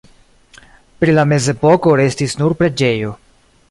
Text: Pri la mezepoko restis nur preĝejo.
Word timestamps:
Pri 1.03 1.15
la 1.19 1.27
mezepoko 1.33 1.95
restis 2.03 2.37
nur 2.43 2.61
preĝejo. 2.63 3.15